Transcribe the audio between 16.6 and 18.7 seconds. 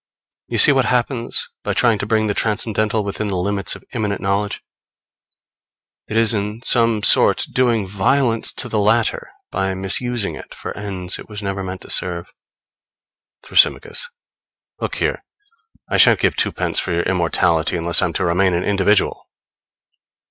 for your immortality unless I'm to remain an